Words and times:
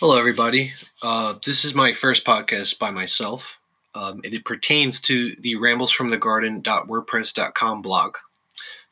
Hello, 0.00 0.16
everybody. 0.16 0.72
Uh, 1.02 1.34
this 1.44 1.66
is 1.66 1.74
my 1.74 1.92
first 1.92 2.24
podcast 2.24 2.78
by 2.78 2.90
myself. 2.90 3.58
Um, 3.94 4.22
and 4.24 4.32
it 4.32 4.46
pertains 4.46 4.98
to 5.02 5.34
the 5.34 5.56
ramblesfromthegarden.wordpress.com 5.56 7.82
blog. 7.82 8.16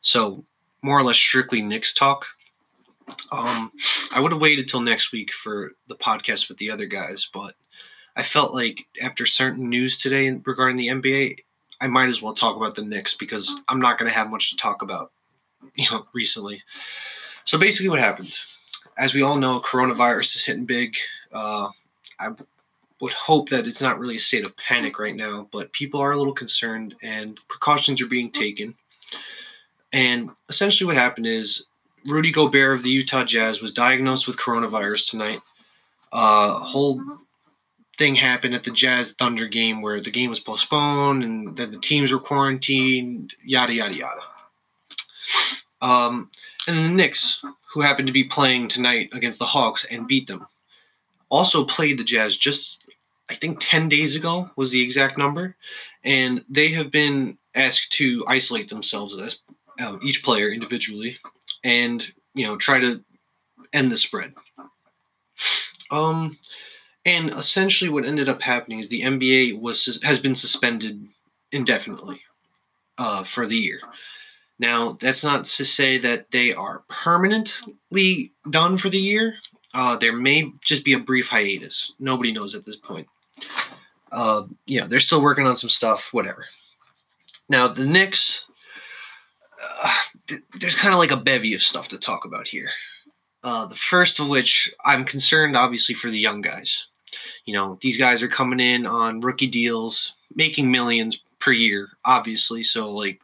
So, 0.01 0.45
more 0.83 0.99
or 0.99 1.03
less 1.03 1.17
strictly 1.17 1.63
Knicks 1.63 1.95
talk. 1.95 2.27
Um, 3.31 3.71
I 4.13 4.19
would 4.19 4.33
have 4.33 4.39
waited 4.39 4.67
till 4.67 4.81
next 4.81 5.11
week 5.11 5.33
for 5.33 5.71
the 5.87 5.95
podcast 5.95 6.47
with 6.47 6.59
the 6.59 6.69
other 6.69 6.85
guys, 6.85 7.27
but 7.33 7.55
I 8.15 8.21
felt 8.21 8.53
like 8.53 8.85
after 9.01 9.25
certain 9.25 9.67
news 9.67 9.97
today 9.97 10.29
regarding 10.45 10.77
the 10.77 10.89
NBA, 10.89 11.37
I 11.81 11.87
might 11.87 12.09
as 12.09 12.21
well 12.21 12.35
talk 12.35 12.55
about 12.55 12.75
the 12.75 12.83
Knicks 12.83 13.15
because 13.15 13.59
I'm 13.67 13.81
not 13.81 13.97
going 13.97 14.11
to 14.11 14.15
have 14.15 14.29
much 14.29 14.51
to 14.51 14.57
talk 14.57 14.83
about, 14.83 15.11
you 15.73 15.89
know, 15.89 16.05
recently. 16.13 16.61
So 17.45 17.57
basically, 17.57 17.89
what 17.89 17.97
happened? 17.97 18.37
As 18.99 19.13
we 19.13 19.21
all 19.21 19.37
know, 19.37 19.61
coronavirus 19.61 20.35
is 20.35 20.45
hitting 20.45 20.65
big. 20.65 20.95
Uh, 21.31 21.69
I 22.19 22.29
would 22.99 23.13
hope 23.13 23.49
that 23.49 23.65
it's 23.65 23.81
not 23.81 23.97
really 23.97 24.17
a 24.17 24.19
state 24.19 24.45
of 24.45 24.55
panic 24.57 24.99
right 24.99 25.15
now, 25.15 25.47
but 25.53 25.71
people 25.71 26.01
are 26.01 26.11
a 26.11 26.17
little 26.17 26.33
concerned 26.33 26.95
and 27.01 27.39
precautions 27.47 28.01
are 28.01 28.07
being 28.07 28.29
taken. 28.29 28.75
And 29.93 30.29
essentially, 30.49 30.85
what 30.85 30.97
happened 30.97 31.27
is 31.27 31.67
Rudy 32.05 32.31
Gobert 32.31 32.77
of 32.77 32.83
the 32.83 32.89
Utah 32.89 33.23
Jazz 33.23 33.61
was 33.61 33.71
diagnosed 33.71 34.27
with 34.27 34.37
coronavirus 34.37 35.09
tonight. 35.09 35.41
Uh, 36.11 36.59
whole 36.59 37.01
thing 37.97 38.15
happened 38.15 38.53
at 38.53 38.63
the 38.63 38.71
Jazz 38.71 39.13
Thunder 39.13 39.47
game 39.47 39.81
where 39.81 40.01
the 40.01 40.11
game 40.11 40.29
was 40.29 40.39
postponed 40.39 41.23
and 41.23 41.55
then 41.55 41.71
the 41.71 41.79
teams 41.79 42.11
were 42.11 42.19
quarantined, 42.19 43.33
yada, 43.43 43.73
yada, 43.73 43.95
yada. 43.95 44.21
Um, 45.81 46.29
and 46.67 46.77
then 46.77 46.83
the 46.83 46.89
Knicks, 46.89 47.43
who 47.71 47.81
happened 47.81 48.07
to 48.07 48.13
be 48.13 48.23
playing 48.23 48.67
tonight 48.67 49.09
against 49.13 49.39
the 49.39 49.45
Hawks 49.45 49.85
and 49.85 50.07
beat 50.07 50.27
them, 50.27 50.47
also 51.29 51.63
played 51.63 51.99
the 51.99 52.03
Jazz 52.03 52.35
just, 52.35 52.83
I 53.29 53.35
think, 53.35 53.57
10 53.59 53.89
days 53.89 54.15
ago 54.15 54.49
was 54.55 54.71
the 54.71 54.81
exact 54.81 55.17
number. 55.17 55.55
And 56.03 56.43
they 56.49 56.69
have 56.69 56.91
been 56.91 57.37
asked 57.55 57.91
to 57.93 58.25
isolate 58.27 58.69
themselves 58.69 59.19
as 59.21 59.39
uh, 59.79 59.97
each 60.03 60.23
player 60.23 60.49
individually 60.49 61.17
and, 61.63 62.05
you 62.33 62.45
know, 62.45 62.57
try 62.57 62.79
to 62.79 63.03
end 63.73 63.91
the 63.91 63.97
spread. 63.97 64.33
Um, 65.91 66.37
and 67.05 67.29
essentially, 67.31 67.89
what 67.89 68.05
ended 68.05 68.29
up 68.29 68.41
happening 68.41 68.79
is 68.79 68.89
the 68.89 69.01
NBA 69.01 69.59
was 69.59 69.99
has 70.03 70.19
been 70.19 70.35
suspended 70.35 71.07
indefinitely 71.51 72.21
uh, 72.97 73.23
for 73.23 73.47
the 73.47 73.57
year. 73.57 73.79
Now, 74.59 74.91
that's 74.91 75.23
not 75.23 75.45
to 75.45 75.65
say 75.65 75.97
that 75.99 76.31
they 76.31 76.53
are 76.53 76.83
permanently 76.89 78.33
done 78.49 78.77
for 78.77 78.89
the 78.89 78.99
year. 78.99 79.35
Uh, 79.73 79.95
there 79.95 80.13
may 80.13 80.51
just 80.63 80.83
be 80.83 80.93
a 80.93 80.99
brief 80.99 81.29
hiatus. 81.29 81.93
Nobody 81.99 82.33
knows 82.33 82.55
at 82.55 82.65
this 82.65 82.75
point. 82.75 83.07
Uh, 84.11 84.43
yeah, 84.65 84.85
they're 84.85 84.99
still 84.99 85.21
working 85.21 85.47
on 85.47 85.55
some 85.55 85.69
stuff. 85.69 86.09
Whatever. 86.13 86.45
Now, 87.47 87.67
the 87.67 87.85
Knicks. 87.85 88.45
Uh, 89.83 89.95
th- 90.27 90.41
there's 90.59 90.75
kind 90.75 90.93
of 90.93 90.99
like 90.99 91.11
a 91.11 91.17
bevy 91.17 91.53
of 91.53 91.61
stuff 91.61 91.87
to 91.89 91.97
talk 91.97 92.25
about 92.25 92.47
here. 92.47 92.69
Uh, 93.43 93.65
the 93.65 93.75
first 93.75 94.19
of 94.19 94.27
which 94.27 94.71
I'm 94.85 95.05
concerned, 95.05 95.55
obviously, 95.55 95.95
for 95.95 96.09
the 96.09 96.19
young 96.19 96.41
guys. 96.41 96.87
You 97.45 97.53
know, 97.53 97.77
these 97.81 97.97
guys 97.97 98.21
are 98.23 98.27
coming 98.27 98.59
in 98.59 98.85
on 98.85 99.21
rookie 99.21 99.47
deals, 99.47 100.13
making 100.35 100.69
millions 100.69 101.23
per 101.39 101.51
year, 101.51 101.89
obviously. 102.05 102.63
So, 102.63 102.91
like, 102.91 103.21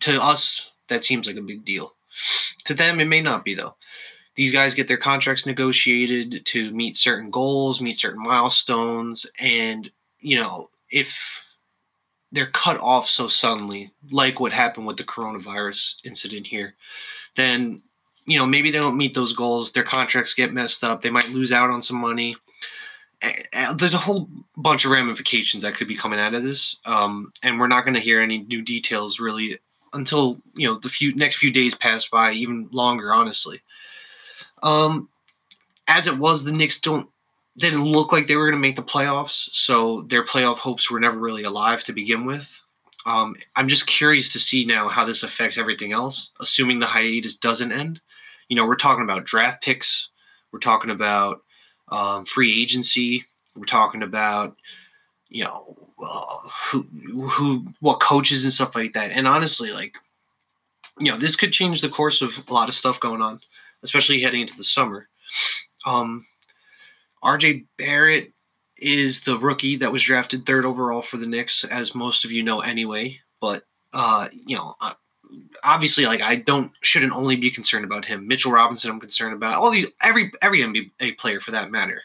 to 0.00 0.22
us, 0.22 0.70
that 0.88 1.04
seems 1.04 1.26
like 1.26 1.36
a 1.36 1.42
big 1.42 1.64
deal. 1.64 1.94
To 2.64 2.74
them, 2.74 3.00
it 3.00 3.06
may 3.06 3.22
not 3.22 3.44
be, 3.44 3.54
though. 3.54 3.76
These 4.34 4.52
guys 4.52 4.74
get 4.74 4.86
their 4.88 4.96
contracts 4.96 5.46
negotiated 5.46 6.44
to 6.44 6.70
meet 6.72 6.96
certain 6.96 7.30
goals, 7.30 7.80
meet 7.80 7.96
certain 7.96 8.22
milestones, 8.22 9.26
and, 9.40 9.90
you 10.20 10.36
know, 10.36 10.68
if 10.90 11.46
they're 12.32 12.46
cut 12.46 12.78
off 12.80 13.06
so 13.06 13.28
suddenly, 13.28 13.90
like 14.10 14.40
what 14.40 14.52
happened 14.52 14.86
with 14.86 14.96
the 14.96 15.04
coronavirus 15.04 16.04
incident 16.04 16.46
here, 16.46 16.74
then 17.36 17.82
you 18.26 18.38
know 18.38 18.46
maybe 18.46 18.70
they 18.70 18.80
don't 18.80 18.96
meet 18.96 19.14
those 19.14 19.32
goals. 19.32 19.72
Their 19.72 19.84
contracts 19.84 20.34
get 20.34 20.52
messed 20.52 20.84
up. 20.84 21.00
They 21.00 21.10
might 21.10 21.30
lose 21.30 21.52
out 21.52 21.70
on 21.70 21.82
some 21.82 21.98
money. 21.98 22.36
There's 23.76 23.94
a 23.94 23.98
whole 23.98 24.28
bunch 24.56 24.84
of 24.84 24.90
ramifications 24.90 25.62
that 25.62 25.74
could 25.74 25.88
be 25.88 25.96
coming 25.96 26.20
out 26.20 26.34
of 26.34 26.42
this, 26.42 26.76
um, 26.84 27.32
and 27.42 27.58
we're 27.58 27.66
not 27.66 27.84
going 27.84 27.94
to 27.94 28.00
hear 28.00 28.20
any 28.20 28.38
new 28.38 28.62
details 28.62 29.18
really 29.18 29.58
until 29.92 30.38
you 30.54 30.68
know 30.68 30.78
the 30.78 30.88
few 30.88 31.14
next 31.14 31.36
few 31.36 31.50
days 31.50 31.74
pass 31.74 32.06
by, 32.06 32.32
even 32.32 32.68
longer, 32.72 33.12
honestly. 33.12 33.62
Um, 34.62 35.08
as 35.88 36.06
it 36.06 36.18
was, 36.18 36.44
the 36.44 36.52
Knicks 36.52 36.80
don't 36.80 37.08
didn't 37.56 37.84
look 37.84 38.12
like 38.12 38.26
they 38.26 38.36
were 38.36 38.46
going 38.46 38.60
to 38.60 38.68
make 38.68 38.76
the 38.76 38.82
playoffs, 38.82 39.48
so 39.52 40.02
their 40.02 40.24
playoff 40.24 40.58
hopes 40.58 40.90
were 40.90 41.00
never 41.00 41.18
really 41.18 41.44
alive 41.44 41.82
to 41.84 41.92
begin 41.92 42.26
with. 42.26 42.60
Um, 43.06 43.36
I'm 43.54 43.68
just 43.68 43.86
curious 43.86 44.32
to 44.32 44.38
see 44.38 44.66
now 44.66 44.88
how 44.88 45.04
this 45.04 45.22
affects 45.22 45.58
everything 45.58 45.92
else, 45.92 46.32
assuming 46.40 46.80
the 46.80 46.86
hiatus 46.86 47.36
doesn't 47.36 47.72
end. 47.72 48.00
You 48.48 48.56
know, 48.56 48.66
we're 48.66 48.76
talking 48.76 49.04
about 49.04 49.24
draft 49.24 49.62
picks, 49.62 50.10
we're 50.52 50.58
talking 50.58 50.90
about 50.90 51.42
um, 51.88 52.24
free 52.24 52.62
agency, 52.62 53.24
we're 53.54 53.64
talking 53.64 54.02
about, 54.02 54.56
you 55.28 55.44
know, 55.44 55.76
uh, 56.02 56.36
who, 56.70 56.82
who, 57.28 57.66
what 57.80 58.00
coaches 58.00 58.44
and 58.44 58.52
stuff 58.52 58.74
like 58.74 58.92
that. 58.92 59.10
And 59.12 59.26
honestly, 59.26 59.72
like, 59.72 59.96
you 60.98 61.10
know, 61.10 61.18
this 61.18 61.36
could 61.36 61.52
change 61.52 61.80
the 61.80 61.88
course 61.88 62.22
of 62.22 62.42
a 62.48 62.52
lot 62.52 62.68
of 62.68 62.74
stuff 62.74 63.00
going 63.00 63.22
on, 63.22 63.40
especially 63.82 64.20
heading 64.20 64.42
into 64.42 64.56
the 64.56 64.64
summer. 64.64 65.08
Um, 65.84 66.26
RJ 67.22 67.66
Barrett 67.78 68.32
is 68.78 69.22
the 69.22 69.38
rookie 69.38 69.76
that 69.76 69.92
was 69.92 70.02
drafted 70.02 70.44
third 70.44 70.64
overall 70.64 71.02
for 71.02 71.16
the 71.16 71.26
Knicks, 71.26 71.64
as 71.64 71.94
most 71.94 72.24
of 72.24 72.32
you 72.32 72.42
know 72.42 72.60
anyway. 72.60 73.18
But 73.40 73.64
uh, 73.92 74.28
you 74.32 74.56
know, 74.56 74.74
uh, 74.80 74.92
obviously, 75.62 76.06
like 76.06 76.22
I 76.22 76.36
don't 76.36 76.72
shouldn't 76.80 77.12
only 77.12 77.36
be 77.36 77.50
concerned 77.50 77.84
about 77.84 78.04
him. 78.04 78.26
Mitchell 78.26 78.52
Robinson, 78.52 78.90
I'm 78.90 79.00
concerned 79.00 79.34
about 79.34 79.54
all 79.54 79.70
these 79.70 79.86
every 80.02 80.32
every 80.42 80.60
NBA 80.60 81.18
player 81.18 81.40
for 81.40 81.50
that 81.52 81.70
matter. 81.70 82.02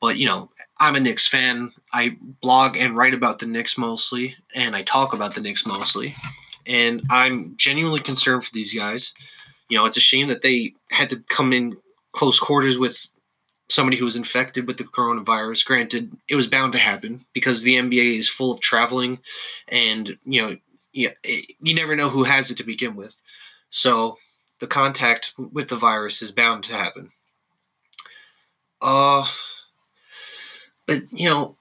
But 0.00 0.16
you 0.16 0.26
know, 0.26 0.50
I'm 0.78 0.96
a 0.96 1.00
Knicks 1.00 1.26
fan. 1.26 1.72
I 1.92 2.16
blog 2.40 2.76
and 2.76 2.96
write 2.96 3.14
about 3.14 3.38
the 3.38 3.46
Knicks 3.46 3.78
mostly, 3.78 4.36
and 4.54 4.74
I 4.74 4.82
talk 4.82 5.12
about 5.12 5.34
the 5.34 5.40
Knicks 5.40 5.66
mostly. 5.66 6.14
And 6.66 7.02
I'm 7.10 7.54
genuinely 7.56 8.00
concerned 8.00 8.44
for 8.44 8.52
these 8.52 8.74
guys. 8.74 9.14
You 9.68 9.78
know, 9.78 9.84
it's 9.84 9.96
a 9.96 10.00
shame 10.00 10.28
that 10.28 10.42
they 10.42 10.74
had 10.90 11.10
to 11.10 11.20
come 11.28 11.52
in 11.52 11.76
close 12.12 12.38
quarters 12.38 12.78
with 12.78 13.06
somebody 13.68 13.96
who 13.96 14.04
was 14.04 14.16
infected 14.16 14.66
with 14.66 14.76
the 14.76 14.84
coronavirus. 14.84 15.64
Granted, 15.64 16.14
it 16.28 16.36
was 16.36 16.46
bound 16.46 16.72
to 16.72 16.78
happen 16.78 17.24
because 17.32 17.62
the 17.62 17.76
NBA 17.76 18.18
is 18.18 18.28
full 18.28 18.52
of 18.52 18.60
traveling, 18.60 19.18
and 19.68 20.16
you 20.24 20.42
know, 20.42 20.56
you, 20.92 21.10
you 21.24 21.74
never 21.74 21.96
know 21.96 22.08
who 22.08 22.24
has 22.24 22.50
it 22.50 22.56
to 22.58 22.64
begin 22.64 22.96
with. 22.96 23.14
So 23.70 24.18
the 24.60 24.66
contact 24.66 25.32
with 25.36 25.68
the 25.68 25.76
virus 25.76 26.22
is 26.22 26.32
bound 26.32 26.64
to 26.64 26.72
happen. 26.72 27.10
Uh, 28.80 29.26
but 30.86 31.02
you 31.10 31.28
know, 31.28 31.56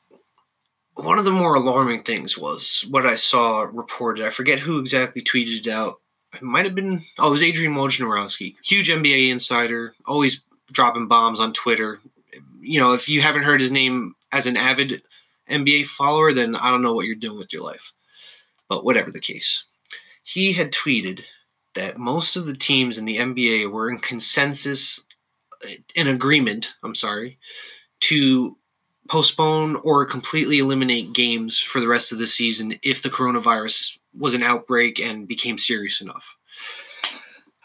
one 0.96 1.18
of 1.18 1.26
the 1.26 1.32
more 1.32 1.56
alarming 1.56 2.04
things 2.04 2.38
was 2.38 2.86
what 2.90 3.06
I 3.06 3.16
saw 3.16 3.62
reported. 3.62 4.26
I 4.26 4.30
forget 4.30 4.60
who 4.60 4.80
exactly 4.80 5.22
tweeted 5.22 5.66
it 5.66 5.72
out. 5.72 6.00
It 6.34 6.42
might 6.42 6.66
have 6.66 6.76
been 6.76 7.04
oh, 7.20 7.28
it 7.28 7.32
was 7.32 7.44
Adrian 7.44 7.74
Wojnarowski, 7.74 8.56
huge 8.64 8.90
NBA 8.90 9.32
insider, 9.32 9.94
always 10.06 10.44
dropping 10.72 11.08
bombs 11.08 11.40
on 11.40 11.54
Twitter. 11.54 12.00
You 12.60 12.80
know, 12.80 12.94
if 12.94 13.10
you 13.10 13.22
haven't 13.22 13.44
heard 13.44 13.62
his 13.62 13.72
name 13.72 14.16
as 14.32 14.48
an 14.48 14.58
avid 14.58 15.02
NBA 15.50 15.86
follower, 15.86 16.34
then 16.34 16.56
I 16.56 16.72
don't 16.72 16.82
know 16.82 16.94
what 16.94 17.06
you're 17.06 17.16
doing 17.16 17.38
with 17.38 17.52
your 17.52 17.64
life. 17.64 17.92
But 18.72 18.86
whatever 18.86 19.12
the 19.12 19.20
case, 19.20 19.66
he 20.24 20.54
had 20.54 20.72
tweeted 20.72 21.26
that 21.76 21.98
most 21.98 22.38
of 22.38 22.46
the 22.46 22.56
teams 22.56 22.98
in 22.98 23.04
the 23.04 23.18
NBA 23.18 23.70
were 23.70 23.90
in 23.90 23.98
consensus, 23.98 25.06
in 25.94 26.08
agreement, 26.08 26.70
I'm 26.82 26.96
sorry, 26.96 27.38
to 28.00 28.56
postpone 29.10 29.76
or 29.84 30.06
completely 30.06 30.60
eliminate 30.60 31.12
games 31.12 31.60
for 31.60 31.82
the 31.82 31.88
rest 31.90 32.14
of 32.14 32.20
the 32.20 32.26
season 32.26 32.80
if 32.82 33.02
the 33.02 33.10
coronavirus 33.10 33.98
was 34.18 34.36
an 34.36 34.42
outbreak 34.42 35.02
and 35.02 35.28
became 35.28 35.58
serious 35.58 36.00
enough. 36.00 36.34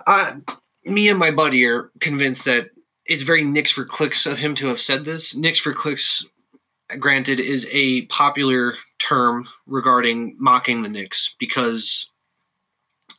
Uh, 0.09 0.39
me 0.85 1.09
and 1.09 1.21
my 1.21 1.31
buddy 1.31 1.65
are 1.67 1.93
convinced 2.01 2.47
that 2.47 2.71
it's 3.05 3.23
very 3.23 3.45
Knicks 3.45 3.71
for 3.71 3.85
clicks 3.85 4.27
of 4.27 4.39
him 4.39 4.57
to 4.57 4.67
have 4.67 4.81
said 4.81 5.05
this. 5.05 5.37
Knicks 5.37 5.61
for 5.61 5.73
clicks, 5.73 6.27
granted, 6.99 7.41
is 7.41 7.67
a 7.71 8.03
popular 8.07 8.75
term 8.99 9.49
regarding 9.67 10.37
mocking 10.39 10.83
the 10.83 10.89
Knicks 10.89 11.35
because, 11.39 12.11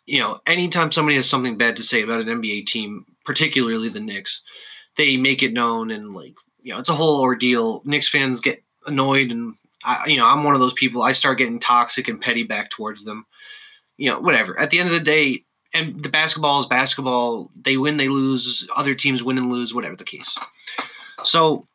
you 0.06 0.20
know, 0.20 0.40
anytime 0.48 0.92
somebody 0.92 1.16
has 1.16 1.30
something 1.30 1.58
bad 1.58 1.76
to 1.76 1.84
say 1.84 2.02
about 2.02 2.22
an 2.22 2.28
NBA 2.28 2.66
team, 2.66 3.06
particularly 3.26 3.90
the 3.90 4.00
Knicks, 4.00 4.42
they 4.96 5.18
make 5.18 5.44
it 5.44 5.54
known 5.54 5.92
and, 5.92 6.14
like, 6.14 6.34
you 6.62 6.74
know, 6.74 6.80
it's 6.80 6.90
a 6.90 6.94
whole 6.94 7.22
ordeal. 7.22 7.82
Knicks 7.86 8.10
fans 8.10 8.40
get 8.40 8.64
annoyed 8.86 9.32
and, 9.32 9.54
I, 9.84 10.08
you 10.08 10.18
know, 10.18 10.26
I'm 10.26 10.44
one 10.44 10.56
of 10.56 10.60
those 10.60 10.74
people. 10.74 11.04
I 11.04 11.12
start 11.12 11.38
getting 11.38 11.60
toxic 11.60 12.08
and 12.08 12.20
petty 12.20 12.44
back 12.44 12.70
towards 12.70 13.04
them. 13.04 13.26
You 13.98 14.12
know, 14.12 14.20
whatever. 14.20 14.60
At 14.60 14.70
the 14.70 14.80
end 14.80 14.90
of 14.90 14.94
the 14.94 15.00
day, 15.00 15.44
and 15.74 16.02
the 16.02 16.10
basketball 16.10 16.60
is 16.60 16.66
basketball. 16.66 17.52
They 17.56 17.78
win, 17.78 17.98
they 17.98 18.10
lose. 18.10 18.68
Other 18.76 18.94
teams 18.94 19.22
win 19.22 19.38
and 19.38 19.52
lose, 19.52 19.74
whatever 19.74 19.96
the 19.96 20.04
case. 20.04 20.38
So 21.24 21.66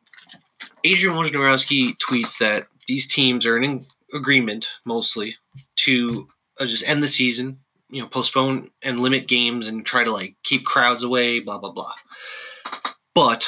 Adrian 0.83 1.17
Wojnarowski 1.17 1.95
tweets 1.97 2.37
that 2.39 2.67
these 2.87 3.07
teams 3.07 3.45
are 3.45 3.57
in 3.57 3.85
agreement 4.13 4.67
mostly 4.85 5.35
to 5.77 6.27
uh, 6.59 6.65
just 6.65 6.87
end 6.87 7.01
the 7.01 7.07
season, 7.07 7.57
you 7.89 8.01
know, 8.01 8.07
postpone 8.07 8.69
and 8.81 8.99
limit 8.99 9.27
games 9.27 9.67
and 9.67 9.85
try 9.85 10.03
to 10.03 10.11
like 10.11 10.35
keep 10.43 10.65
crowds 10.65 11.03
away, 11.03 11.39
blah 11.39 11.57
blah 11.57 11.71
blah. 11.71 11.93
But 13.13 13.47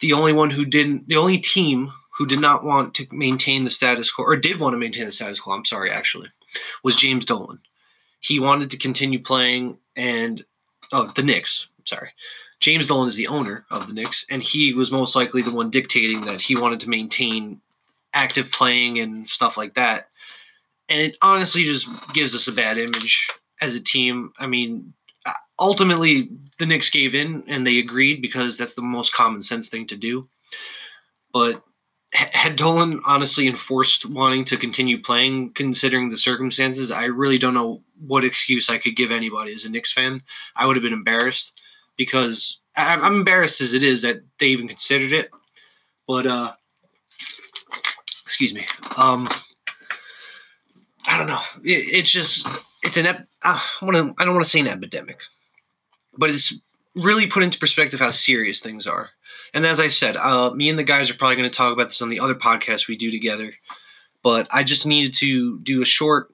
the 0.00 0.12
only 0.12 0.32
one 0.32 0.50
who 0.50 0.64
didn't, 0.64 1.08
the 1.08 1.16
only 1.16 1.38
team 1.38 1.92
who 2.16 2.26
did 2.26 2.40
not 2.40 2.64
want 2.64 2.94
to 2.94 3.06
maintain 3.10 3.64
the 3.64 3.70
status 3.70 4.10
quo, 4.10 4.24
or 4.24 4.36
did 4.36 4.60
want 4.60 4.74
to 4.74 4.78
maintain 4.78 5.06
the 5.06 5.12
status 5.12 5.40
quo, 5.40 5.54
I'm 5.54 5.64
sorry, 5.64 5.90
actually, 5.90 6.28
was 6.84 6.94
James 6.94 7.24
Dolan. 7.24 7.58
He 8.20 8.38
wanted 8.38 8.70
to 8.70 8.78
continue 8.78 9.18
playing, 9.18 9.78
and 9.96 10.44
oh, 10.92 11.10
the 11.14 11.22
Knicks, 11.22 11.68
sorry. 11.84 12.10
James 12.60 12.86
Dolan 12.86 13.08
is 13.08 13.16
the 13.16 13.28
owner 13.28 13.64
of 13.70 13.86
the 13.86 13.92
Knicks, 13.92 14.24
and 14.30 14.42
he 14.42 14.72
was 14.72 14.90
most 14.90 15.14
likely 15.14 15.42
the 15.42 15.50
one 15.50 15.70
dictating 15.70 16.22
that 16.22 16.40
he 16.40 16.56
wanted 16.56 16.80
to 16.80 16.88
maintain 16.88 17.60
active 18.12 18.50
playing 18.50 18.98
and 18.98 19.28
stuff 19.28 19.56
like 19.56 19.74
that. 19.74 20.08
And 20.88 21.00
it 21.00 21.16
honestly 21.20 21.64
just 21.64 21.88
gives 22.12 22.34
us 22.34 22.48
a 22.48 22.52
bad 22.52 22.78
image 22.78 23.28
as 23.60 23.74
a 23.74 23.80
team. 23.80 24.32
I 24.38 24.46
mean, 24.46 24.94
uh, 25.26 25.32
ultimately, 25.58 26.28
the 26.58 26.66
Knicks 26.66 26.90
gave 26.90 27.14
in 27.14 27.44
and 27.48 27.66
they 27.66 27.78
agreed 27.78 28.22
because 28.22 28.56
that's 28.56 28.74
the 28.74 28.82
most 28.82 29.12
common 29.12 29.42
sense 29.42 29.68
thing 29.68 29.86
to 29.88 29.96
do. 29.96 30.28
But 31.32 31.62
had 32.12 32.54
Dolan 32.54 33.00
honestly 33.04 33.48
enforced 33.48 34.06
wanting 34.06 34.44
to 34.44 34.56
continue 34.56 35.02
playing, 35.02 35.52
considering 35.54 36.08
the 36.08 36.16
circumstances, 36.16 36.90
I 36.92 37.06
really 37.06 37.38
don't 37.38 37.54
know 37.54 37.82
what 38.06 38.24
excuse 38.24 38.70
I 38.70 38.78
could 38.78 38.94
give 38.94 39.10
anybody 39.10 39.52
as 39.52 39.64
a 39.64 39.70
Knicks 39.70 39.92
fan. 39.92 40.22
I 40.54 40.66
would 40.66 40.76
have 40.76 40.82
been 40.82 40.92
embarrassed 40.92 41.60
because 41.96 42.60
I'm 42.76 43.04
embarrassed 43.04 43.60
as 43.60 43.72
it 43.72 43.82
is 43.82 44.02
that 44.02 44.22
they 44.38 44.46
even 44.46 44.68
considered 44.68 45.12
it. 45.12 45.30
But 46.06 46.26
uh, 46.26 46.52
excuse 48.24 48.54
me. 48.54 48.66
Um, 48.96 49.28
I 51.06 51.18
don't 51.18 51.26
know. 51.26 51.40
It, 51.62 51.94
it's 51.94 52.10
just 52.10 52.46
it's 52.82 52.96
an 52.96 53.06
ep- 53.06 53.26
uh, 53.42 53.60
I 53.80 53.84
want 53.84 53.96
to 53.96 54.14
I 54.18 54.24
don't 54.24 54.34
want 54.34 54.44
to 54.44 54.50
say 54.50 54.60
an 54.60 54.68
epidemic, 54.68 55.18
but 56.16 56.30
it's 56.30 56.52
really 56.94 57.26
put 57.26 57.42
into 57.42 57.58
perspective 57.58 58.00
how 58.00 58.10
serious 58.10 58.60
things 58.60 58.86
are. 58.86 59.10
And 59.52 59.64
as 59.66 59.78
I 59.78 59.88
said, 59.88 60.16
uh, 60.16 60.50
me 60.50 60.68
and 60.68 60.78
the 60.78 60.84
guys 60.84 61.10
are 61.10 61.14
probably 61.14 61.36
going 61.36 61.48
to 61.48 61.56
talk 61.56 61.72
about 61.72 61.90
this 61.90 62.02
on 62.02 62.08
the 62.08 62.20
other 62.20 62.34
podcast 62.34 62.88
we 62.88 62.96
do 62.96 63.10
together. 63.10 63.54
But 64.22 64.48
I 64.50 64.64
just 64.64 64.86
needed 64.86 65.14
to 65.14 65.58
do 65.60 65.82
a 65.82 65.84
short, 65.84 66.32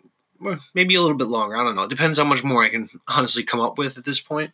maybe 0.74 0.94
a 0.94 1.00
little 1.02 1.16
bit 1.16 1.26
longer. 1.26 1.56
I 1.56 1.64
don't 1.64 1.76
know. 1.76 1.82
It 1.82 1.90
depends 1.90 2.18
how 2.18 2.24
much 2.24 2.44
more 2.44 2.64
I 2.64 2.68
can 2.70 2.88
honestly 3.08 3.42
come 3.42 3.60
up 3.60 3.78
with 3.78 3.98
at 3.98 4.04
this 4.04 4.20
point. 4.20 4.52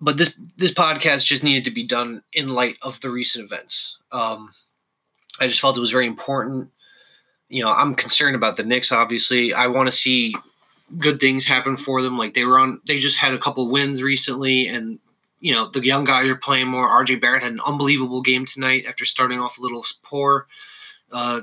But 0.00 0.18
this 0.18 0.38
this 0.56 0.72
podcast 0.72 1.24
just 1.24 1.44
needed 1.44 1.64
to 1.64 1.70
be 1.70 1.86
done 1.86 2.22
in 2.32 2.48
light 2.48 2.76
of 2.82 3.00
the 3.00 3.10
recent 3.10 3.44
events. 3.44 3.98
Um, 4.12 4.52
I 5.40 5.46
just 5.46 5.60
felt 5.60 5.76
it 5.76 5.80
was 5.80 5.90
very 5.90 6.06
important. 6.06 6.70
You 7.48 7.62
know, 7.62 7.70
I'm 7.70 7.94
concerned 7.94 8.36
about 8.36 8.56
the 8.56 8.64
Knicks. 8.64 8.92
Obviously, 8.92 9.54
I 9.54 9.68
want 9.68 9.88
to 9.88 9.92
see 9.92 10.34
good 10.98 11.18
things 11.18 11.46
happen 11.46 11.76
for 11.76 12.02
them. 12.02 12.18
Like 12.18 12.34
they 12.34 12.44
were 12.44 12.58
on, 12.58 12.80
they 12.86 12.96
just 12.96 13.18
had 13.18 13.34
a 13.34 13.38
couple 13.38 13.68
wins 13.70 14.02
recently, 14.02 14.68
and 14.68 14.98
you 15.40 15.54
know 15.54 15.68
the 15.70 15.84
young 15.84 16.04
guys 16.04 16.28
are 16.28 16.36
playing 16.36 16.68
more. 16.68 16.88
RJ 16.88 17.20
Barrett 17.20 17.42
had 17.42 17.52
an 17.52 17.60
unbelievable 17.66 18.22
game 18.22 18.46
tonight 18.46 18.84
after 18.86 19.04
starting 19.04 19.40
off 19.40 19.58
a 19.58 19.62
little 19.62 19.84
poor. 20.02 20.46
Uh, 21.12 21.42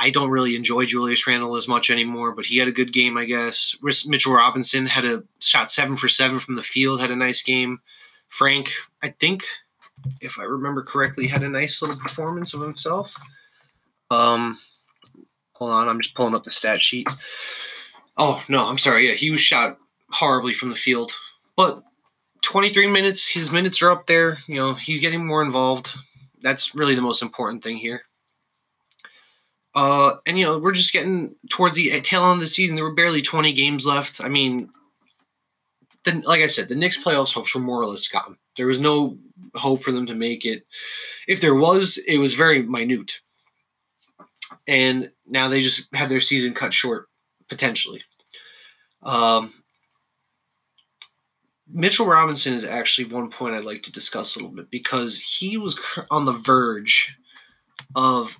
I 0.00 0.08
don't 0.08 0.30
really 0.30 0.56
enjoy 0.56 0.86
Julius 0.86 1.26
Randle 1.26 1.56
as 1.56 1.68
much 1.68 1.90
anymore, 1.90 2.32
but 2.32 2.46
he 2.46 2.56
had 2.56 2.68
a 2.68 2.72
good 2.72 2.90
game, 2.90 3.18
I 3.18 3.26
guess. 3.26 3.76
Mitchell 4.06 4.32
Robinson 4.32 4.86
had 4.86 5.04
a 5.04 5.22
shot 5.40 5.70
seven 5.70 5.94
for 5.94 6.08
seven 6.08 6.38
from 6.38 6.54
the 6.54 6.62
field, 6.62 7.02
had 7.02 7.10
a 7.10 7.16
nice 7.16 7.42
game. 7.42 7.80
Frank, 8.30 8.70
I 9.02 9.10
think, 9.10 9.44
if 10.22 10.38
I 10.38 10.44
remember 10.44 10.82
correctly, 10.82 11.26
had 11.26 11.42
a 11.42 11.50
nice 11.50 11.82
little 11.82 11.98
performance 11.98 12.54
of 12.54 12.62
himself. 12.62 13.14
Um, 14.10 14.58
hold 15.52 15.70
on, 15.70 15.86
I'm 15.86 16.00
just 16.00 16.14
pulling 16.14 16.34
up 16.34 16.44
the 16.44 16.50
stat 16.50 16.82
sheet. 16.82 17.06
Oh 18.16 18.42
no, 18.48 18.64
I'm 18.64 18.78
sorry. 18.78 19.06
Yeah, 19.06 19.14
he 19.14 19.30
was 19.30 19.40
shot 19.40 19.76
horribly 20.10 20.54
from 20.54 20.70
the 20.70 20.76
field, 20.76 21.12
but 21.56 21.82
23 22.40 22.86
minutes. 22.86 23.28
His 23.28 23.52
minutes 23.52 23.82
are 23.82 23.90
up 23.90 24.06
there. 24.06 24.38
You 24.46 24.54
know, 24.54 24.72
he's 24.72 25.00
getting 25.00 25.26
more 25.26 25.42
involved. 25.42 25.94
That's 26.40 26.74
really 26.74 26.94
the 26.94 27.02
most 27.02 27.20
important 27.20 27.62
thing 27.62 27.76
here. 27.76 28.00
Uh, 29.74 30.16
and 30.26 30.38
you 30.38 30.44
know, 30.44 30.58
we're 30.58 30.72
just 30.72 30.92
getting 30.92 31.36
towards 31.48 31.76
the 31.76 32.00
tail 32.00 32.24
end 32.24 32.34
of 32.34 32.40
the 32.40 32.46
season. 32.46 32.76
There 32.76 32.84
were 32.84 32.94
barely 32.94 33.22
20 33.22 33.52
games 33.52 33.86
left. 33.86 34.20
I 34.20 34.28
mean, 34.28 34.70
like 36.06 36.40
I 36.40 36.46
said, 36.46 36.68
the 36.68 36.74
Knicks 36.74 37.00
playoffs 37.00 37.32
hopes 37.32 37.54
were 37.54 37.60
more 37.60 37.80
or 37.80 37.86
less 37.86 38.08
gone. 38.08 38.36
There 38.56 38.66
was 38.66 38.80
no 38.80 39.18
hope 39.54 39.82
for 39.82 39.92
them 39.92 40.06
to 40.06 40.14
make 40.14 40.44
it. 40.44 40.64
If 41.28 41.40
there 41.40 41.54
was, 41.54 41.98
it 42.08 42.18
was 42.18 42.34
very 42.34 42.62
minute. 42.62 43.20
And 44.66 45.10
now 45.26 45.48
they 45.48 45.60
just 45.60 45.86
have 45.94 46.08
their 46.08 46.20
season 46.20 46.54
cut 46.54 46.74
short, 46.74 47.08
potentially. 47.48 48.02
Um, 49.02 49.52
Mitchell 51.72 52.06
Robinson 52.06 52.54
is 52.54 52.64
actually 52.64 53.12
one 53.12 53.30
point 53.30 53.54
I'd 53.54 53.64
like 53.64 53.82
to 53.84 53.92
discuss 53.92 54.34
a 54.34 54.38
little 54.40 54.54
bit 54.54 54.70
because 54.70 55.18
he 55.18 55.56
was 55.56 55.78
on 56.10 56.24
the 56.24 56.32
verge 56.32 57.16
of 57.94 58.36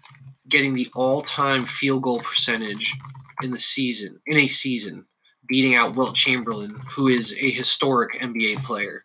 getting 0.51 0.75
the 0.75 0.89
all-time 0.95 1.65
field 1.65 2.03
goal 2.03 2.21
percentage 2.21 2.95
in 3.43 3.51
the 3.51 3.59
season 3.59 4.21
in 4.27 4.39
a 4.39 4.49
season, 4.49 5.05
beating 5.49 5.75
out 5.75 5.95
Wilt 5.95 6.15
Chamberlain, 6.15 6.81
who 6.91 7.09
is 7.09 7.33
a 7.33 7.51
historic 7.51 8.21
NBA 8.21 8.63
player 8.65 9.05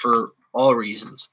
for 0.00 0.32
all 0.52 0.74
reasons. 0.74 1.28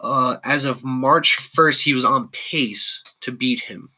Uh, 0.00 0.38
as 0.44 0.64
of 0.64 0.84
March 0.84 1.38
1st, 1.56 1.82
he 1.82 1.94
was 1.94 2.04
on 2.04 2.28
pace 2.28 3.02
to 3.20 3.32
beat 3.32 3.60
him. 3.60 3.90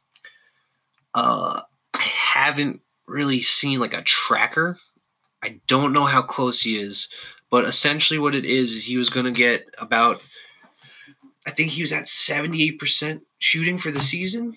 Uh, 1.15 1.61
I 1.95 1.99
haven't 2.03 2.81
really 3.07 3.41
seen 3.41 3.81
like 3.81 3.95
a 3.95 4.03
tracker 4.03 4.79
I 5.43 5.61
don't 5.67 5.93
know 5.93 6.05
how 6.05 6.23
close 6.23 6.63
he 6.63 6.77
is, 6.77 7.09
but 7.51 7.65
essentially 7.65 8.19
what 8.19 8.35
it 8.35 8.45
is 8.45 8.73
is 8.73 8.85
he 8.85 8.97
was 8.97 9.11
going 9.11 9.27
to 9.27 9.33
get 9.33 9.67
about 9.79 10.23
I 11.47 11.51
think 11.51 11.71
he 11.71 11.81
was 11.81 11.93
at 11.93 12.05
78% 12.05 13.23
shooting 13.39 13.79
for 13.79 13.91
the 13.91 13.99
season 13.99 14.57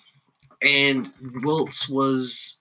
and 0.64 1.12
Wilt's 1.44 1.90
was 1.90 2.60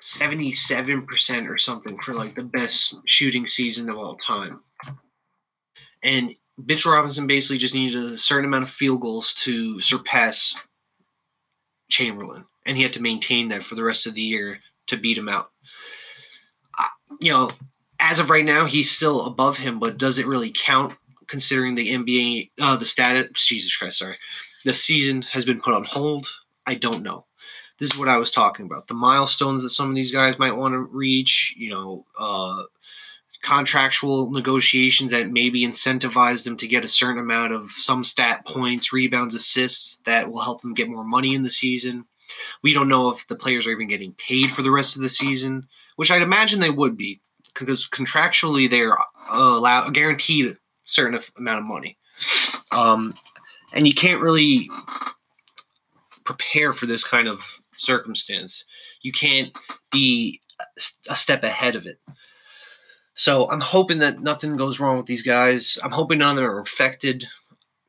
77% 0.00 1.48
or 1.48 1.58
something 1.58 1.98
for 2.00 2.14
like 2.14 2.34
the 2.34 2.42
best 2.42 2.98
shooting 3.06 3.46
season 3.46 3.88
of 3.88 3.98
all 3.98 4.16
time. 4.16 4.60
And 6.02 6.34
Mitchell 6.58 6.92
Robinson 6.92 7.26
basically 7.26 7.58
just 7.58 7.74
needed 7.74 8.02
a 8.02 8.18
certain 8.18 8.44
amount 8.44 8.64
of 8.64 8.70
field 8.70 9.00
goals 9.00 9.34
to 9.34 9.80
surpass 9.80 10.54
Chamberlain, 11.90 12.44
and 12.66 12.76
he 12.76 12.82
had 12.82 12.92
to 12.94 13.02
maintain 13.02 13.48
that 13.48 13.62
for 13.62 13.74
the 13.74 13.84
rest 13.84 14.06
of 14.06 14.14
the 14.14 14.22
year 14.22 14.58
to 14.88 14.96
beat 14.96 15.16
him 15.16 15.28
out 15.28 15.52
you 17.22 17.32
know, 17.32 17.50
as 18.00 18.18
of 18.18 18.30
right 18.30 18.44
now, 18.44 18.66
he's 18.66 18.90
still 18.90 19.26
above 19.26 19.56
him, 19.56 19.78
but 19.78 19.96
does 19.96 20.18
it 20.18 20.26
really 20.26 20.50
count 20.50 20.94
considering 21.28 21.74
the 21.74 21.88
NBA, 21.88 22.50
uh, 22.60 22.76
the 22.76 22.84
status? 22.84 23.30
Jesus 23.46 23.74
Christ, 23.76 23.98
sorry. 23.98 24.16
The 24.64 24.74
season 24.74 25.22
has 25.22 25.44
been 25.44 25.60
put 25.60 25.74
on 25.74 25.84
hold. 25.84 26.28
I 26.66 26.74
don't 26.74 27.02
know. 27.02 27.26
This 27.78 27.92
is 27.92 27.98
what 27.98 28.08
I 28.08 28.18
was 28.18 28.30
talking 28.30 28.66
about. 28.66 28.86
The 28.86 28.94
milestones 28.94 29.62
that 29.62 29.70
some 29.70 29.88
of 29.88 29.96
these 29.96 30.12
guys 30.12 30.38
might 30.38 30.56
want 30.56 30.72
to 30.72 30.78
reach, 30.78 31.54
you 31.56 31.70
know, 31.70 32.06
uh, 32.18 32.62
contractual 33.42 34.30
negotiations 34.30 35.10
that 35.10 35.32
maybe 35.32 35.66
incentivize 35.66 36.44
them 36.44 36.56
to 36.58 36.68
get 36.68 36.84
a 36.84 36.88
certain 36.88 37.20
amount 37.20 37.52
of 37.52 37.70
some 37.70 38.04
stat 38.04 38.46
points, 38.46 38.92
rebounds, 38.92 39.34
assists 39.34 39.98
that 40.04 40.30
will 40.30 40.42
help 40.42 40.60
them 40.60 40.74
get 40.74 40.88
more 40.88 41.04
money 41.04 41.34
in 41.34 41.42
the 41.42 41.50
season. 41.50 42.04
We 42.62 42.72
don't 42.72 42.88
know 42.88 43.10
if 43.10 43.26
the 43.26 43.34
players 43.34 43.66
are 43.66 43.72
even 43.72 43.88
getting 43.88 44.12
paid 44.12 44.52
for 44.52 44.62
the 44.62 44.70
rest 44.70 44.94
of 44.94 45.02
the 45.02 45.08
season 45.08 45.66
which 45.96 46.10
I'd 46.10 46.22
imagine 46.22 46.60
they 46.60 46.70
would 46.70 46.96
be 46.96 47.20
because 47.54 47.88
contractually 47.88 48.68
they're 48.68 48.98
uh, 48.98 49.04
allowed 49.30 49.94
guaranteed 49.94 50.46
a 50.46 50.56
certain 50.84 51.20
amount 51.36 51.58
of 51.58 51.64
money. 51.64 51.98
Um, 52.70 53.14
and 53.74 53.86
you 53.86 53.94
can't 53.94 54.22
really 54.22 54.70
prepare 56.24 56.72
for 56.72 56.86
this 56.86 57.04
kind 57.04 57.28
of 57.28 57.60
circumstance. 57.76 58.64
You 59.02 59.12
can't 59.12 59.56
be 59.90 60.40
a 61.08 61.16
step 61.16 61.42
ahead 61.42 61.76
of 61.76 61.86
it. 61.86 61.98
So 63.14 63.50
I'm 63.50 63.60
hoping 63.60 63.98
that 63.98 64.20
nothing 64.20 64.56
goes 64.56 64.80
wrong 64.80 64.96
with 64.96 65.06
these 65.06 65.22
guys. 65.22 65.78
I'm 65.82 65.90
hoping 65.90 66.18
none 66.18 66.30
of 66.30 66.36
them 66.36 66.44
are 66.44 66.60
infected. 66.60 67.26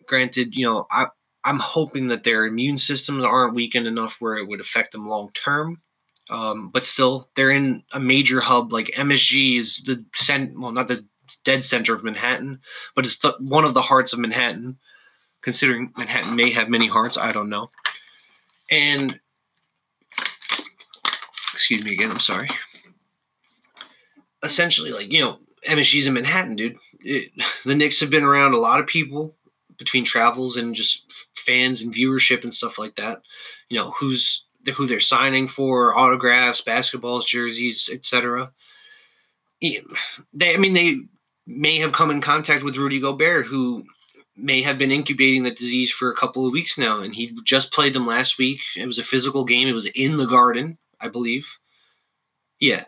Granted, 0.05 0.57
you 0.57 0.65
know, 0.65 0.85
I, 0.91 1.07
I'm 1.45 1.59
hoping 1.59 2.07
that 2.07 2.23
their 2.23 2.45
immune 2.45 2.77
systems 2.77 3.23
aren't 3.23 3.55
weakened 3.55 3.87
enough 3.87 4.17
where 4.19 4.35
it 4.35 4.47
would 4.47 4.59
affect 4.59 4.91
them 4.91 5.07
long 5.07 5.31
term. 5.33 5.81
Um, 6.29 6.69
but 6.69 6.85
still, 6.85 7.29
they're 7.35 7.49
in 7.49 7.83
a 7.93 7.99
major 7.99 8.41
hub. 8.41 8.71
Like 8.71 8.87
MSG 8.95 9.59
is 9.59 9.77
the 9.85 10.03
cent, 10.15 10.57
well, 10.59 10.71
not 10.71 10.87
the 10.87 11.05
dead 11.43 11.63
center 11.63 11.93
of 11.93 12.03
Manhattan, 12.03 12.59
but 12.95 13.05
it's 13.05 13.19
the, 13.19 13.35
one 13.39 13.65
of 13.65 13.73
the 13.73 13.81
hearts 13.81 14.13
of 14.13 14.19
Manhattan. 14.19 14.77
Considering 15.41 15.91
Manhattan 15.97 16.37
may 16.37 16.51
have 16.51 16.69
many 16.69 16.87
hearts, 16.87 17.17
I 17.17 17.33
don't 17.33 17.49
know. 17.49 17.69
And 18.71 19.19
excuse 21.53 21.83
me 21.83 21.93
again, 21.93 22.11
I'm 22.11 22.19
sorry. 22.19 22.49
Essentially, 24.43 24.91
like 24.91 25.11
you 25.11 25.19
know, 25.19 25.39
MSG's 25.67 26.07
in 26.07 26.13
Manhattan, 26.13 26.55
dude. 26.55 26.77
It, 27.01 27.31
the 27.65 27.75
Knicks 27.75 27.99
have 27.99 28.09
been 28.09 28.23
around 28.23 28.53
a 28.53 28.59
lot 28.59 28.79
of 28.79 28.87
people 28.87 29.35
between 29.77 30.05
travels 30.05 30.57
and 30.57 30.75
just 30.75 31.29
fans 31.35 31.81
and 31.81 31.93
viewership 31.93 32.43
and 32.43 32.53
stuff 32.53 32.77
like 32.77 32.95
that. 32.95 33.21
You 33.69 33.79
know, 33.79 33.91
who's 33.91 34.45
who 34.75 34.87
they're 34.87 34.99
signing 34.99 35.47
for, 35.47 35.97
autographs, 35.97 36.61
basketballs, 36.61 37.25
jerseys, 37.25 37.89
etc. 37.91 38.51
They, 39.61 40.53
I 40.53 40.57
mean, 40.57 40.73
they 40.73 40.99
may 41.45 41.79
have 41.79 41.91
come 41.91 42.11
in 42.11 42.21
contact 42.21 42.63
with 42.63 42.77
Rudy 42.77 42.99
Gobert, 42.99 43.45
who 43.45 43.83
may 44.35 44.61
have 44.61 44.77
been 44.77 44.91
incubating 44.91 45.43
the 45.43 45.51
disease 45.51 45.91
for 45.91 46.11
a 46.11 46.15
couple 46.15 46.45
of 46.45 46.53
weeks 46.53 46.77
now, 46.77 46.99
and 47.01 47.13
he 47.13 47.37
just 47.43 47.71
played 47.71 47.93
them 47.93 48.07
last 48.07 48.37
week. 48.37 48.61
It 48.75 48.87
was 48.87 48.97
a 48.97 49.03
physical 49.03 49.43
game. 49.45 49.67
It 49.67 49.73
was 49.73 49.85
in 49.85 50.17
the 50.17 50.25
Garden, 50.25 50.77
I 50.99 51.07
believe. 51.07 51.59
Yeah, 52.59 52.85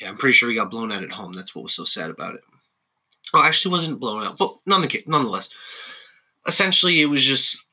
yeah, 0.00 0.08
I'm 0.08 0.16
pretty 0.16 0.34
sure 0.34 0.48
he 0.48 0.54
got 0.54 0.70
blown 0.70 0.92
out 0.92 1.02
at 1.02 1.12
home. 1.12 1.32
That's 1.32 1.54
what 1.54 1.64
was 1.64 1.74
so 1.74 1.84
sad 1.84 2.10
about 2.10 2.34
it. 2.34 2.40
Oh, 3.34 3.42
actually, 3.42 3.72
wasn't 3.72 4.00
blown 4.00 4.24
out, 4.24 4.38
but 4.38 4.56
nonetheless, 4.66 5.48
essentially, 6.46 7.00
it 7.00 7.06
was 7.06 7.24
just 7.24 7.64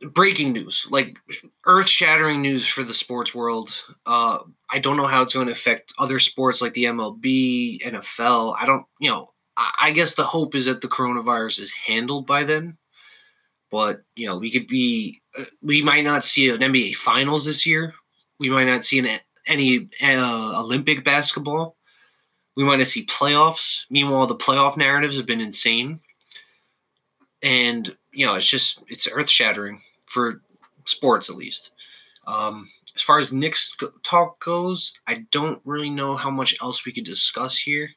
breaking 0.00 0.52
news, 0.52 0.86
like 0.90 1.16
earth-shattering 1.66 2.40
news 2.40 2.66
for 2.66 2.84
the 2.84 2.94
sports 2.94 3.34
world. 3.34 3.70
Uh, 4.06 4.38
I 4.70 4.78
don't 4.78 4.96
know 4.96 5.06
how 5.06 5.22
it's 5.22 5.34
going 5.34 5.46
to 5.46 5.52
affect 5.52 5.94
other 5.98 6.18
sports 6.18 6.60
like 6.60 6.74
the 6.74 6.84
MLB, 6.84 7.82
NFL. 7.82 8.56
I 8.60 8.66
don't, 8.66 8.86
you 9.00 9.10
know, 9.10 9.32
I, 9.58 9.90
guess 9.90 10.14
the 10.14 10.24
hope 10.24 10.54
is 10.54 10.66
that 10.66 10.80
the 10.80 10.88
coronavirus 10.88 11.60
is 11.60 11.72
handled 11.72 12.26
by 12.26 12.44
then. 12.44 12.76
But 13.70 14.02
you 14.14 14.26
know, 14.26 14.38
we 14.38 14.50
could 14.50 14.66
be, 14.66 15.20
uh, 15.38 15.44
we 15.62 15.82
might 15.82 16.04
not 16.04 16.24
see 16.24 16.48
an 16.48 16.60
NBA 16.60 16.94
Finals 16.94 17.44
this 17.44 17.66
year. 17.66 17.92
We 18.38 18.50
might 18.50 18.64
not 18.66 18.84
see 18.84 19.00
an 19.00 19.20
any 19.46 19.88
uh, 20.02 20.60
Olympic 20.60 21.04
basketball. 21.04 21.76
We 22.56 22.64
might 22.64 22.76
not 22.76 22.86
see 22.86 23.06
playoffs. 23.06 23.82
Meanwhile, 23.90 24.26
the 24.26 24.36
playoff 24.36 24.76
narratives 24.76 25.16
have 25.16 25.26
been 25.26 25.40
insane, 25.40 26.00
and 27.42 27.94
you 28.12 28.26
know, 28.26 28.34
it's 28.34 28.48
just 28.48 28.82
it's 28.88 29.08
earth 29.10 29.28
shattering 29.28 29.80
for 30.06 30.40
sports 30.86 31.28
at 31.28 31.36
least. 31.36 31.70
Um, 32.26 32.68
as 32.94 33.02
far 33.02 33.18
as 33.18 33.32
Knicks 33.32 33.76
talk 34.02 34.42
goes, 34.44 34.92
I 35.06 35.26
don't 35.30 35.60
really 35.64 35.90
know 35.90 36.16
how 36.16 36.30
much 36.30 36.56
else 36.60 36.84
we 36.84 36.92
could 36.92 37.04
discuss 37.04 37.58
here. 37.58 37.90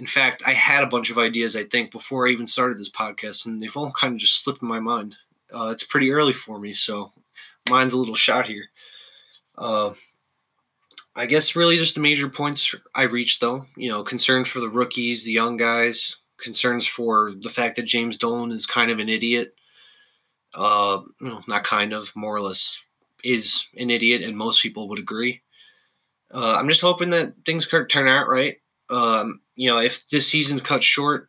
In 0.00 0.06
fact, 0.06 0.42
I 0.46 0.54
had 0.54 0.82
a 0.82 0.86
bunch 0.86 1.10
of 1.10 1.18
ideas, 1.18 1.54
I 1.54 1.64
think, 1.64 1.90
before 1.90 2.26
I 2.26 2.30
even 2.30 2.46
started 2.46 2.78
this 2.78 2.88
podcast, 2.88 3.44
and 3.44 3.62
they've 3.62 3.76
all 3.76 3.92
kind 3.92 4.14
of 4.14 4.18
just 4.18 4.42
slipped 4.42 4.62
in 4.62 4.68
my 4.68 4.80
mind. 4.80 5.14
Uh, 5.54 5.66
it's 5.66 5.84
pretty 5.84 6.10
early 6.10 6.32
for 6.32 6.58
me, 6.58 6.72
so 6.72 7.12
mine's 7.68 7.92
a 7.92 7.98
little 7.98 8.14
shot 8.14 8.46
here. 8.46 8.64
Uh, 9.58 9.92
I 11.14 11.26
guess 11.26 11.54
really 11.54 11.76
just 11.76 11.96
the 11.96 12.00
major 12.00 12.30
points 12.30 12.74
I 12.94 13.02
reached, 13.02 13.42
though. 13.42 13.66
You 13.76 13.90
know, 13.90 14.02
concerns 14.02 14.48
for 14.48 14.60
the 14.60 14.70
rookies, 14.70 15.22
the 15.22 15.32
young 15.32 15.58
guys, 15.58 16.16
concerns 16.38 16.86
for 16.86 17.32
the 17.32 17.50
fact 17.50 17.76
that 17.76 17.82
James 17.82 18.16
Dolan 18.16 18.52
is 18.52 18.64
kind 18.64 18.90
of 18.90 19.00
an 19.00 19.10
idiot. 19.10 19.54
Uh, 20.54 21.02
not 21.46 21.64
kind 21.64 21.92
of, 21.92 22.10
more 22.16 22.34
or 22.34 22.40
less, 22.40 22.80
is 23.22 23.66
an 23.76 23.90
idiot, 23.90 24.22
and 24.22 24.34
most 24.34 24.62
people 24.62 24.88
would 24.88 24.98
agree. 24.98 25.42
Uh, 26.32 26.56
I'm 26.58 26.68
just 26.68 26.80
hoping 26.80 27.10
that 27.10 27.34
things 27.44 27.66
could 27.66 27.90
turn 27.90 28.08
out 28.08 28.30
right. 28.30 28.56
Um, 28.88 29.40
you 29.60 29.68
know, 29.68 29.78
if 29.78 30.08
this 30.08 30.26
season's 30.26 30.62
cut 30.62 30.82
short, 30.82 31.28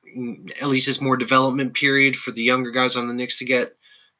at 0.62 0.70
least 0.70 0.88
it's 0.88 1.02
more 1.02 1.18
development 1.18 1.74
period 1.74 2.16
for 2.16 2.32
the 2.32 2.42
younger 2.42 2.72
guys 2.72 2.96
on 2.96 3.10
the 3.10 3.14
Knicks 3.14 3.38
to 3.40 3.46
get 3.46 3.74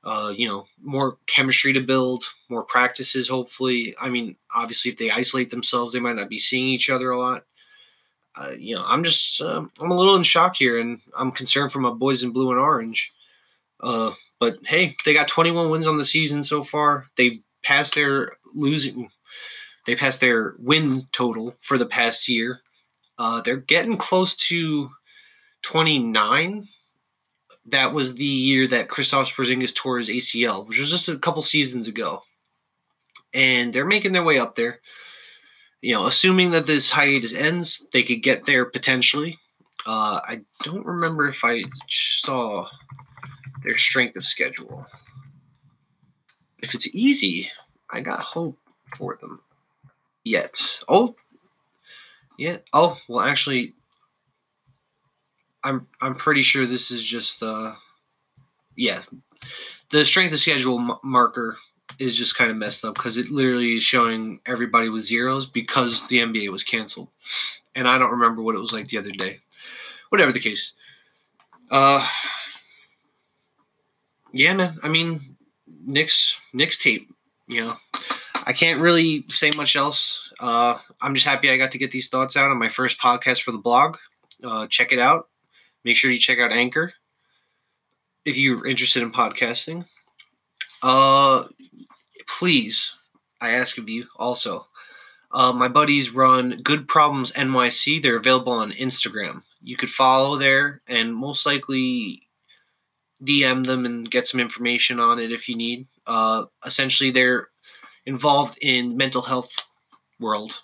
uh, 0.03 0.34
you 0.36 0.50
know, 0.50 0.65
more 0.84 1.18
chemistry 1.27 1.72
to 1.72 1.80
build, 1.80 2.25
more 2.50 2.63
practices, 2.63 3.30
hopefully. 3.30 3.96
I 4.01 4.10
mean, 4.10 4.36
obviously, 4.53 4.91
if 4.91 4.98
they 4.98 5.12
isolate 5.12 5.50
themselves, 5.50 5.94
they 5.94 6.01
might 6.01 6.18
not 6.18 6.27
be 6.27 6.39
seeing 6.39 6.68
each 6.68 6.89
other 6.89 7.12
a 7.12 7.18
lot. 7.18 7.46
Uh, 8.36 8.51
you 8.60 8.75
know, 8.75 8.84
I'm 8.86 9.01
just, 9.01 9.41
uh, 9.41 9.63
I'm 9.80 9.91
a 9.91 9.96
little 9.96 10.18
in 10.18 10.24
shock 10.24 10.58
here, 10.58 10.77
and 10.77 11.00
I'm 11.15 11.32
concerned 11.32 11.72
for 11.72 11.80
my 11.80 11.91
boys 11.91 12.22
in 12.22 12.32
blue 12.32 12.51
and 12.51 12.60
orange. 12.60 13.13
Uh, 13.80 14.12
but 14.41 14.58
hey, 14.65 14.94
they 15.06 15.13
got 15.13 15.30
21 15.30 15.70
wins 15.70 15.88
on 15.88 15.98
the 15.98 16.06
season 16.06 16.44
so 16.44 16.63
far. 16.65 17.06
They 17.15 17.41
passed 17.63 17.96
their 17.96 18.34
losing, 18.53 19.10
they 19.86 19.96
passed 19.96 20.20
their 20.20 20.56
win 20.60 21.03
total 21.13 21.56
for 21.62 21.77
the 21.77 21.86
past 21.86 22.27
year. 22.27 22.62
Uh, 23.18 23.41
they're 23.41 23.58
getting 23.58 23.98
close 23.98 24.36
to 24.36 24.89
29 25.63 26.68
that 27.68 27.94
was 27.94 28.15
the 28.15 28.24
year 28.24 28.68
that 28.68 28.88
Kristaps 28.88 29.34
Porzingis 29.34 29.75
tore 29.75 29.98
his 29.98 30.10
ACL, 30.10 30.68
which 30.68 30.80
was 30.80 30.89
just 30.89 31.10
a 31.10 31.18
couple 31.18 31.44
seasons 31.44 31.88
ago. 31.88 32.24
And 33.34 33.74
they're 33.74 33.86
making 33.86 34.12
their 34.12 34.24
way 34.24 34.39
up 34.39 34.56
there. 34.56 34.80
You 35.82 35.94
know, 35.94 36.06
assuming 36.06 36.51
that 36.51 36.68
this 36.68 36.89
hiatus 36.89 37.34
ends, 37.34 37.88
they 37.94 38.03
could 38.03 38.24
get 38.24 38.46
there 38.46 38.65
potentially. 38.65 39.38
Uh, 39.86 40.20
I 40.24 40.41
don't 40.63 40.86
remember 40.86 41.27
if 41.27 41.44
I 41.44 41.63
saw 41.89 42.68
their 43.63 43.77
strength 43.77 44.15
of 44.15 44.25
schedule. 44.25 44.86
If 46.62 46.75
it's 46.75 46.94
easy, 46.94 47.50
I 47.89 48.01
got 48.01 48.20
hope 48.20 48.58
for 48.96 49.18
them. 49.20 49.39
Yet. 50.24 50.62
Oh, 50.88 51.15
yeah. 52.41 52.57
Oh, 52.74 52.98
well, 53.07 53.24
actually, 53.24 53.75
I'm 55.63 55.88
I'm 56.01 56.15
pretty 56.15 56.41
sure 56.41 56.65
this 56.65 56.89
is 56.89 57.05
just 57.05 57.43
uh 57.43 57.74
yeah 58.75 59.03
the 59.91 60.03
strength 60.03 60.33
of 60.33 60.39
schedule 60.39 60.79
m- 60.79 60.98
marker 61.03 61.57
is 62.00 62.17
just 62.17 62.36
kind 62.36 62.50
of 62.50 62.57
messed 62.57 62.83
up 62.83 62.95
because 62.95 63.17
it 63.17 63.29
literally 63.29 63.75
is 63.75 63.83
showing 63.83 64.39
everybody 64.48 64.89
with 64.89 65.03
zeros 65.03 65.45
because 65.45 66.07
the 66.07 66.17
NBA 66.17 66.50
was 66.50 66.63
canceled, 66.63 67.10
and 67.75 67.88
I 67.88 68.00
don't 68.00 68.10
remember 68.10 68.41
what 68.41 68.55
it 68.55 68.60
was 68.60 68.74
like 68.74 68.88
the 68.88 68.98
other 68.98 69.12
day. 69.12 69.38
Whatever 70.10 70.31
the 70.31 70.39
case, 70.39 70.74
uh, 71.69 72.03
yeah, 74.33 74.55
man. 74.55 74.79
I 74.81 74.88
mean, 74.88 75.38
Knicks 75.86 76.41
Knicks 76.53 76.77
tape. 76.77 77.07
You 77.45 77.65
know, 77.65 77.77
I 78.45 78.53
can't 78.53 78.81
really 78.81 79.25
say 79.29 79.51
much 79.51 79.75
else. 79.75 80.31
Uh, 80.39 80.77
I'm 81.00 81.13
just 81.13 81.27
happy 81.27 81.50
I 81.50 81.57
got 81.57 81.71
to 81.71 81.77
get 81.77 81.91
these 81.91 82.10
thoughts 82.10 82.36
out 82.36 82.50
on 82.50 82.57
my 82.57 82.69
first 82.69 83.00
podcast 83.00 83.41
for 83.41 83.51
the 83.51 83.57
blog. 83.57 83.98
Uh, 84.43 84.67
check 84.67 84.91
it 84.91 85.00
out. 85.00 85.27
Make 85.83 85.95
sure 85.98 86.12
you 86.12 86.19
check 86.19 86.39
out 86.39 86.51
Anchor 86.51 86.93
if 88.25 88.38
you're 88.38 88.65
interested 88.65 89.03
in 89.03 89.12
podcasting. 89.12 89.86
Uh, 90.81 91.45
please, 92.27 92.93
I 93.39 93.51
ask 93.51 93.77
of 93.77 93.89
you 93.89 94.05
also. 94.17 94.65
Uh, 95.31 95.53
my 95.53 95.67
buddies 95.67 96.13
run 96.13 96.60
Good 96.63 96.88
Problems 96.88 97.31
NYC. 97.31 98.01
They're 98.01 98.17
available 98.17 98.53
on 98.53 98.71
Instagram. 98.74 99.43
You 99.62 99.77
could 99.77 99.89
follow 99.89 100.38
there 100.38 100.81
and 100.88 101.15
most 101.15 101.45
likely 101.45 102.24
DM 103.24 103.65
them 103.65 103.86
and 103.86 104.10
get 104.10 104.27
some 104.27 104.39
information 104.39 105.00
on 105.00 105.19
it 105.19 105.31
if 105.31 105.48
you 105.48 105.55
need. 105.55 105.88
Uh, 106.05 106.45
essentially, 106.65 107.12
they're 107.12 107.50
involved 108.05 108.58
in 108.62 108.98
mental 108.98 109.22
health 109.22 109.50
world. 110.20 110.60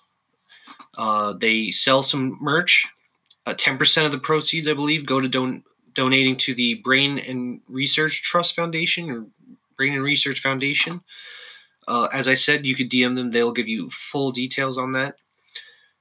Uh, 0.96 1.32
they 1.34 1.70
sell 1.70 2.02
some 2.02 2.36
merch 2.40 2.86
uh, 3.48 3.54
10% 3.54 4.04
of 4.04 4.12
the 4.12 4.18
proceeds, 4.18 4.68
I 4.68 4.74
believe, 4.74 5.06
go 5.06 5.20
to 5.20 5.28
don- 5.28 5.64
donating 5.94 6.36
to 6.36 6.54
the 6.54 6.74
Brain 6.74 7.18
and 7.18 7.60
Research 7.66 8.22
Trust 8.22 8.54
Foundation 8.54 9.10
or 9.10 9.26
Brain 9.76 9.94
and 9.94 10.02
Research 10.02 10.40
Foundation. 10.40 11.00
Uh, 11.86 12.08
as 12.12 12.28
I 12.28 12.34
said, 12.34 12.66
you 12.66 12.76
could 12.76 12.90
DM 12.90 13.14
them, 13.14 13.30
they'll 13.30 13.52
give 13.52 13.68
you 13.68 13.88
full 13.88 14.32
details 14.32 14.76
on 14.76 14.92
that. 14.92 15.16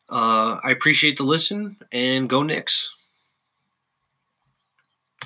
Uh, 0.09 0.59
I 0.61 0.71
appreciate 0.71 1.15
the 1.17 1.23
listen 1.23 1.77
and 1.91 2.29
go 2.29 2.43
Knicks. 2.43 2.93